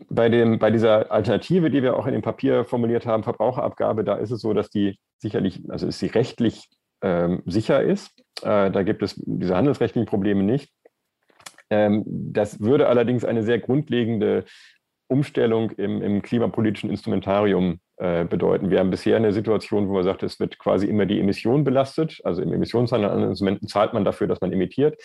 [0.09, 4.15] bei, dem, bei dieser Alternative, die wir auch in dem Papier formuliert haben, Verbraucherabgabe, da
[4.15, 6.69] ist es so, dass die sicherlich, also ist sie rechtlich
[7.03, 8.21] ähm, sicher ist.
[8.43, 10.73] Äh, da gibt es diese handelsrechtlichen Probleme nicht.
[11.71, 14.45] Ähm, das würde allerdings eine sehr grundlegende
[15.13, 18.71] Umstellung im, im klimapolitischen Instrumentarium äh, bedeuten.
[18.71, 22.21] Wir haben bisher eine Situation, wo man sagt, es wird quasi immer die Emission belastet.
[22.25, 25.01] Also im Emissionshandel an Instrumenten zahlt man dafür, dass man emittiert.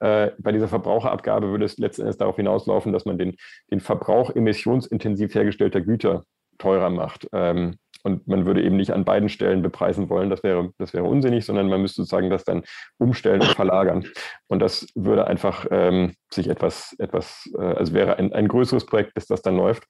[0.00, 3.36] Äh, bei dieser Verbraucherabgabe würde es letzten Endes darauf hinauslaufen, dass man den,
[3.70, 6.24] den Verbrauch emissionsintensiv hergestellter Güter
[6.60, 7.26] teurer macht.
[7.32, 11.04] Ähm, und man würde eben nicht an beiden Stellen bepreisen wollen, das wäre, das wäre
[11.04, 12.62] unsinnig, sondern man müsste sozusagen das dann
[12.98, 14.06] umstellen und verlagern.
[14.48, 19.14] Und das würde einfach ähm, sich etwas, etwas äh, also wäre ein, ein größeres Projekt,
[19.14, 19.84] bis das dann läuft.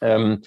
[0.00, 0.42] Ähm,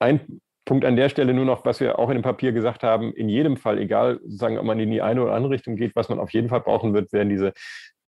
[0.00, 3.12] ein Punkt an der Stelle nur noch, was wir auch in dem Papier gesagt haben,
[3.12, 6.08] in jedem Fall, egal, sagen, ob man in die eine oder andere Richtung geht, was
[6.08, 7.52] man auf jeden Fall brauchen wird, werden diese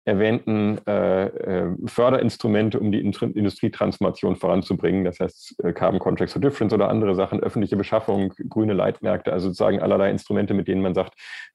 [0.05, 5.05] erwähnten äh, äh, Förderinstrumente, um die Industrietransformation voranzubringen.
[5.05, 9.49] Das heißt äh, Carbon Contracts for Difference oder andere Sachen, öffentliche Beschaffung, grüne Leitmärkte, also
[9.49, 11.15] sozusagen allerlei Instrumente, mit denen man sagt,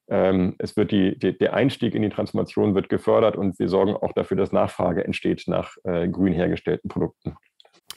[0.10, 4.14] ähm, es wird die, der Einstieg in die Transformation wird gefördert und wir sorgen auch
[4.14, 7.36] dafür, dass Nachfrage entsteht nach grün hergestellten Produkten.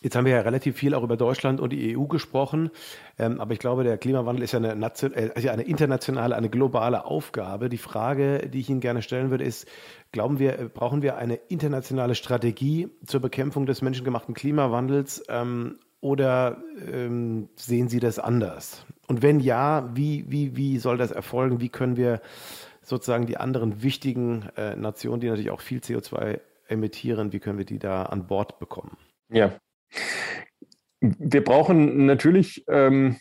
[0.03, 2.71] Jetzt haben wir ja relativ viel auch über Deutschland und die EU gesprochen,
[3.19, 7.69] ähm, aber ich glaube, der Klimawandel ist ja eine, also eine internationale, eine globale Aufgabe.
[7.69, 9.69] Die Frage, die ich Ihnen gerne stellen würde, ist,
[10.11, 16.57] glauben wir, äh, brauchen wir eine internationale Strategie zur Bekämpfung des menschengemachten Klimawandels ähm, oder
[16.93, 18.85] ähm, sehen Sie das anders?
[19.07, 21.61] Und wenn ja, wie, wie, wie soll das erfolgen?
[21.61, 22.21] Wie können wir
[22.83, 27.65] sozusagen die anderen wichtigen äh, Nationen, die natürlich auch viel CO2 emittieren, wie können wir
[27.65, 28.97] die da an Bord bekommen?
[29.29, 29.53] Ja,
[31.01, 33.17] wir brauchen natürlich ähm,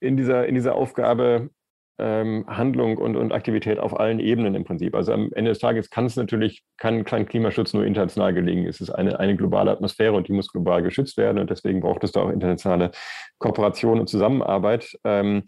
[0.00, 1.50] in, dieser, in dieser Aufgabe
[1.98, 4.94] ähm, Handlung und, und Aktivität auf allen Ebenen im Prinzip.
[4.94, 8.66] Also am Ende des Tages kann es natürlich, kann, kann Klimaschutz nur international gelingen.
[8.66, 12.02] Es ist eine, eine globale Atmosphäre und die muss global geschützt werden und deswegen braucht
[12.04, 12.90] es da auch internationale
[13.38, 14.98] Kooperation und Zusammenarbeit.
[15.04, 15.44] Ähm,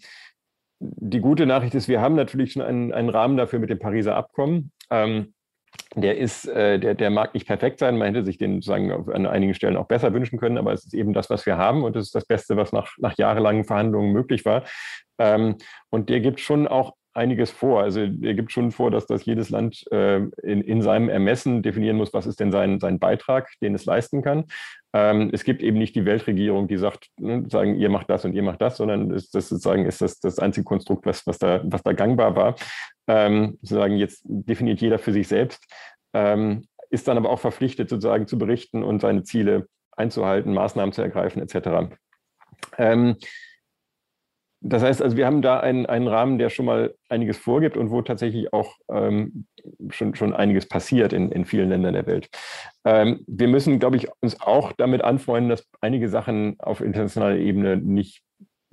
[0.78, 4.14] die gute Nachricht ist, wir haben natürlich schon einen, einen Rahmen dafür mit dem Pariser
[4.14, 4.72] Abkommen.
[4.90, 5.34] Ähm,
[5.94, 7.98] der ist, äh, der, der mag nicht perfekt sein.
[7.98, 10.94] Man hätte sich den sozusagen an einigen Stellen auch besser wünschen können, aber es ist
[10.94, 14.12] eben das, was wir haben und es ist das Beste, was nach, nach jahrelangen Verhandlungen
[14.12, 14.64] möglich war.
[15.18, 15.56] Ähm,
[15.90, 17.82] und der gibt schon auch einiges vor.
[17.82, 21.96] Also er gibt schon vor, dass das jedes Land äh, in, in seinem Ermessen definieren
[21.96, 24.44] muss, was ist denn sein, sein Beitrag, den es leisten kann.
[24.92, 28.34] Ähm, es gibt eben nicht die Weltregierung, die sagt, ne, sagen, ihr macht das und
[28.34, 31.62] ihr macht das, sondern ist das sozusagen ist das das einzige Konstrukt, was, was, da,
[31.64, 32.54] was da gangbar war.
[33.08, 35.64] Ähm, sozusagen jetzt definiert jeder für sich selbst,
[36.12, 41.02] ähm, ist dann aber auch verpflichtet, sozusagen zu berichten und seine Ziele einzuhalten, Maßnahmen zu
[41.02, 41.94] ergreifen, etc.
[42.78, 43.16] Ähm,
[44.60, 47.90] das heißt also, wir haben da einen, einen Rahmen, der schon mal einiges vorgibt und
[47.90, 49.46] wo tatsächlich auch ähm,
[49.90, 52.28] schon, schon einiges passiert in, in vielen Ländern der Welt.
[52.84, 57.76] Ähm, wir müssen, glaube ich, uns auch damit anfreunden, dass einige Sachen auf internationaler Ebene
[57.76, 58.22] nicht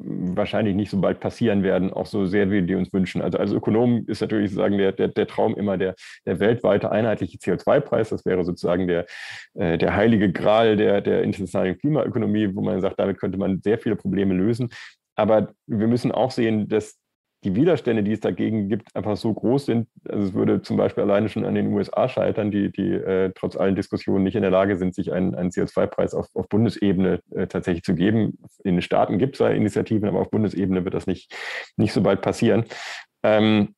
[0.04, 3.22] wahrscheinlich nicht so bald passieren werden, auch so sehr wie die uns wünschen.
[3.22, 7.38] Also als Ökonom ist natürlich sozusagen der, der, der Traum immer der, der weltweite einheitliche
[7.38, 8.10] CO2-Preis.
[8.10, 9.06] Das wäre sozusagen der,
[9.54, 13.78] äh, der heilige Gral der, der internationalen Klimaökonomie, wo man sagt, damit könnte man sehr
[13.78, 14.70] viele Probleme lösen.
[15.16, 16.98] Aber wir müssen auch sehen, dass
[17.43, 19.88] die Widerstände, die es dagegen gibt, einfach so groß sind.
[20.08, 23.56] Also es würde zum Beispiel alleine schon an den USA scheitern, die, die äh, trotz
[23.56, 27.47] allen Diskussionen nicht in der Lage sind, sich einen, einen CO2-Preis auf, auf Bundesebene äh,
[27.47, 28.39] tatsächlich zu geben.
[28.63, 31.34] In den Staaten gibt es da Initiativen, aber auf Bundesebene wird das nicht,
[31.77, 32.65] nicht so bald passieren.
[33.23, 33.75] Ähm,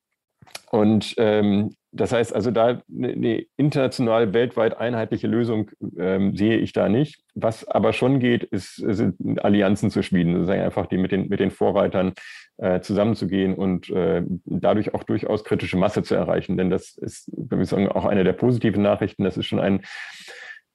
[0.71, 6.89] und ähm, das heißt also, da eine international, weltweit einheitliche Lösung ähm, sehe ich da
[6.89, 7.21] nicht.
[7.35, 11.39] Was aber schon geht, ist, sind Allianzen zu schmieden, sozusagen einfach die mit den, mit
[11.39, 12.13] den Vorreitern
[12.57, 16.57] äh, zusammenzugehen und äh, dadurch auch durchaus kritische Masse zu erreichen.
[16.57, 19.23] Denn das ist, würde ich sagen, auch eine der positiven Nachrichten.
[19.23, 19.81] Das ist schon ein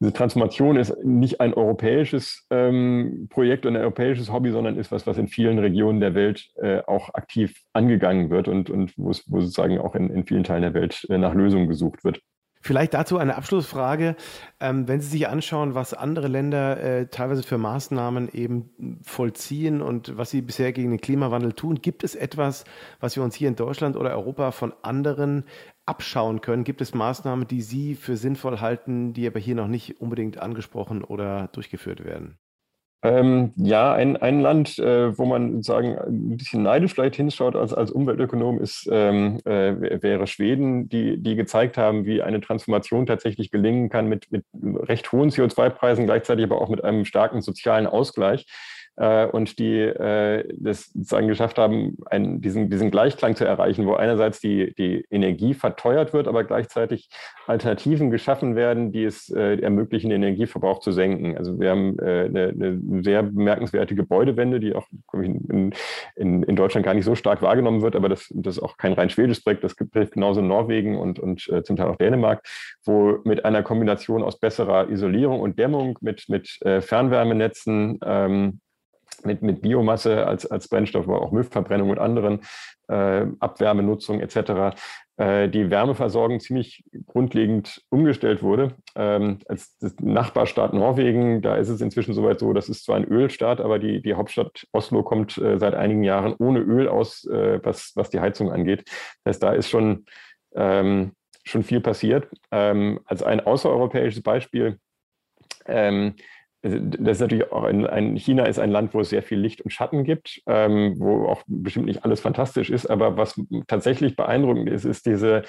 [0.02, 5.06] diese Transformation ist nicht ein europäisches ähm, Projekt und ein europäisches Hobby, sondern ist was,
[5.06, 9.40] was in vielen Regionen der Welt äh, auch aktiv angegangen wird und, und wo, wo
[9.40, 12.22] sozusagen auch in, in vielen Teilen der Welt äh, nach Lösungen gesucht wird.
[12.62, 14.16] Vielleicht dazu eine Abschlussfrage.
[14.60, 20.18] Ähm, wenn Sie sich anschauen, was andere Länder äh, teilweise für Maßnahmen eben vollziehen und
[20.18, 22.64] was sie bisher gegen den Klimawandel tun, gibt es etwas,
[23.00, 25.44] was wir uns hier in Deutschland oder Europa von anderen
[25.86, 26.64] abschauen können?
[26.64, 31.02] Gibt es Maßnahmen, die Sie für sinnvoll halten, die aber hier noch nicht unbedingt angesprochen
[31.02, 32.38] oder durchgeführt werden?
[33.02, 37.72] Ähm, ja, ein, ein Land, äh, wo man sagen ein bisschen neidisch vielleicht hinschaut als,
[37.72, 43.50] als Umweltökonom, ist, ähm, äh, wäre Schweden, die, die gezeigt haben, wie eine Transformation tatsächlich
[43.50, 48.46] gelingen kann mit, mit recht hohen CO2-Preisen, gleichzeitig aber auch mit einem starken sozialen Ausgleich
[49.00, 53.94] äh, und die äh, das sozusagen geschafft haben, einen, diesen, diesen Gleichklang zu erreichen, wo
[53.94, 57.08] einerseits die, die Energie verteuert wird, aber gleichzeitig
[57.46, 61.36] Alternativen geschaffen werden, die es äh, ermöglichen, den Energieverbrauch zu senken.
[61.38, 65.72] Also wir haben äh, eine, eine, sehr bemerkenswerte Gebäudewende, die auch in,
[66.16, 68.92] in, in, Deutschland gar nicht so stark wahrgenommen wird, aber das, das ist auch kein
[68.92, 72.46] rein schwedisches Projekt, das gibt genauso in Norwegen und, und äh, zum Teil auch Dänemark,
[72.84, 78.60] wo mit einer Kombination aus besserer Isolierung und Dämmung, mit, mit äh, Fernwärmenetzen, ähm,
[79.24, 82.40] mit, mit Biomasse als, als Brennstoff, aber auch Müllverbrennung und anderen
[82.88, 84.76] äh, Abwärmenutzung etc.
[85.16, 88.74] Äh, die Wärmeversorgung ziemlich grundlegend umgestellt wurde.
[88.96, 93.60] Ähm, als Nachbarstaat Norwegen, da ist es inzwischen soweit so, das ist zwar ein Ölstaat,
[93.60, 97.92] aber die, die Hauptstadt Oslo kommt äh, seit einigen Jahren ohne Öl aus, äh, was,
[97.96, 98.84] was die Heizung angeht.
[99.24, 100.06] Das heißt, da ist schon,
[100.54, 101.12] ähm,
[101.44, 102.28] schon viel passiert.
[102.50, 104.78] Ähm, als ein außereuropäisches Beispiel
[105.66, 106.14] ähm,
[106.62, 109.62] das ist natürlich auch ein, ein, China ist ein Land, wo es sehr viel Licht
[109.62, 114.68] und Schatten gibt, ähm, wo auch bestimmt nicht alles fantastisch ist, aber was tatsächlich beeindruckend
[114.68, 115.42] ist, ist diese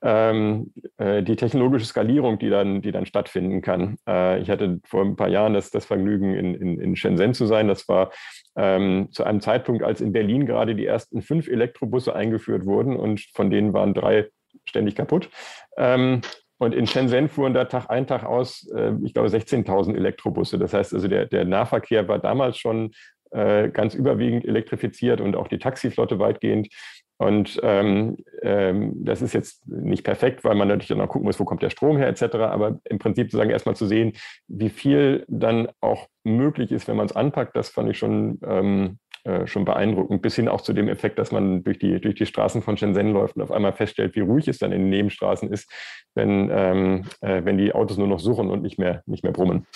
[0.00, 3.96] ähm, äh, die technologische Skalierung, die dann, die dann stattfinden kann.
[4.08, 7.46] Äh, ich hatte vor ein paar Jahren das, das Vergnügen, in, in, in Shenzhen zu
[7.46, 7.68] sein.
[7.68, 8.12] Das war
[8.56, 13.20] ähm, zu einem Zeitpunkt, als in Berlin gerade die ersten fünf Elektrobusse eingeführt wurden und
[13.34, 14.28] von denen waren drei
[14.66, 15.30] ständig kaputt.
[15.76, 16.20] Ähm,
[16.58, 20.58] und in Shenzhen fuhren da Tag ein, Tag aus, äh, ich glaube, 16.000 Elektrobusse.
[20.58, 22.92] Das heißt also, der, der Nahverkehr war damals schon
[23.30, 26.68] äh, ganz überwiegend elektrifiziert und auch die Taxiflotte weitgehend.
[27.20, 31.40] Und ähm, ähm, das ist jetzt nicht perfekt, weil man natürlich dann auch gucken muss,
[31.40, 32.36] wo kommt der Strom her etc.
[32.36, 34.12] Aber im Prinzip sozusagen erstmal zu sehen,
[34.46, 38.98] wie viel dann auch möglich ist, wenn man es anpackt, das fand ich schon ähm,
[39.24, 42.26] äh, schon beeindruckend, bis hin auch zu dem Effekt, dass man durch die, durch die
[42.26, 45.52] Straßen von Shenzhen läuft und auf einmal feststellt, wie ruhig es dann in den Nebenstraßen
[45.52, 45.70] ist,
[46.14, 49.66] wenn, ähm, äh, wenn die Autos nur noch suchen und nicht mehr, nicht mehr brummen.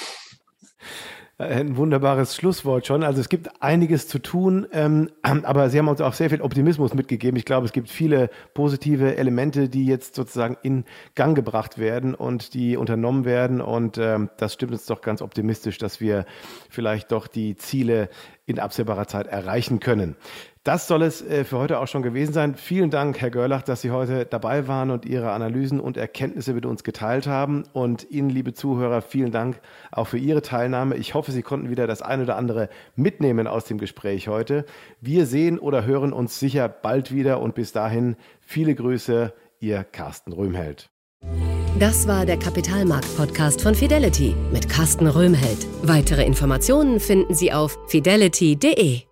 [1.43, 3.03] Ein wunderbares Schlusswort schon.
[3.03, 6.95] Also es gibt einiges zu tun, ähm, aber Sie haben uns auch sehr viel Optimismus
[6.95, 7.37] mitgegeben.
[7.37, 10.85] Ich glaube, es gibt viele positive Elemente, die jetzt sozusagen in
[11.17, 13.61] Gang gebracht werden und die unternommen werden.
[13.61, 16.27] Und ähm, das stimmt uns doch ganz optimistisch, dass wir
[16.71, 18.09] vielleicht doch die Ziele
[18.47, 20.17] in absehbarer Zeit erreichen können.
[20.65, 22.55] Das soll es äh, für heute auch schon gewesen sein.
[22.55, 26.67] Vielen Dank, Herr Görlach, dass Sie heute dabei waren und Ihre Analysen und Erkenntnisse mit
[26.67, 27.65] uns geteilt haben.
[27.73, 30.97] Und Ihnen, liebe Zuhörer, vielen Dank auch für Ihre Teilnahme.
[30.97, 34.65] Ich hoffe, Sie konnten wieder das ein oder andere mitnehmen aus dem Gespräch heute.
[35.01, 40.33] Wir sehen oder hören uns sicher bald wieder und bis dahin viele Grüße, Ihr Carsten
[40.33, 40.91] Röhmheld.
[41.81, 45.67] Das war der Kapitalmarkt-Podcast von Fidelity mit Carsten Röhmheld.
[45.83, 49.12] Weitere Informationen finden Sie auf fidelity.de.